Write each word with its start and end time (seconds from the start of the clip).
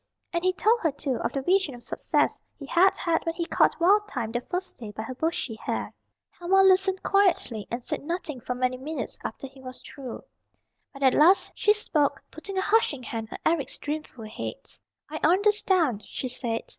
And 0.33 0.43
he 0.43 0.51
told 0.53 0.79
her, 0.79 0.91
too, 0.91 1.17
of 1.17 1.31
the 1.31 1.43
vision 1.43 1.75
of 1.75 1.83
success 1.83 2.39
he 2.57 2.65
had 2.65 2.95
had 2.97 3.23
when 3.23 3.35
he 3.35 3.45
caught 3.45 3.79
Wild 3.79 4.07
Thyme 4.09 4.31
that 4.31 4.49
first 4.49 4.75
day 4.77 4.89
by 4.89 5.03
her 5.03 5.13
bushy 5.13 5.53
hair. 5.53 5.93
Helma 6.31 6.63
listened 6.63 7.03
quietly, 7.03 7.67
and 7.69 7.83
said 7.83 8.01
nothing 8.03 8.41
for 8.41 8.55
many 8.55 8.77
minutes 8.77 9.19
after 9.23 9.45
he 9.45 9.61
was 9.61 9.79
through. 9.81 10.23
But 10.91 11.03
at 11.03 11.13
last 11.13 11.51
she 11.53 11.71
spoke, 11.71 12.23
putting 12.31 12.57
a 12.57 12.61
hushing 12.61 13.03
hand 13.03 13.29
on 13.31 13.37
Eric's 13.45 13.77
dreamful 13.77 14.25
head. 14.25 14.71
"I 15.07 15.19
understand," 15.23 16.03
she 16.07 16.27
said. 16.27 16.63